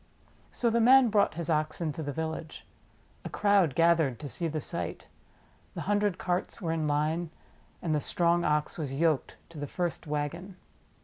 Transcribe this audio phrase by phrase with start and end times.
[0.51, 2.65] So the man brought his Ox into the village.
[3.23, 5.05] A crowd gathered to see the sight.
[5.75, 7.29] The hundred carts were in line,
[7.83, 10.55] and the strong Ox was yoked to the first wagon.